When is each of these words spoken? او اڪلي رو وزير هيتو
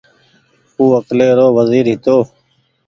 او 0.77 0.83
اڪلي 0.99 1.29
رو 1.37 1.47
وزير 1.57 1.85
هيتو 1.91 2.17